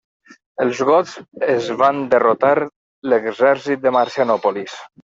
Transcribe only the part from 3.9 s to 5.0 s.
a Marcianòpolis.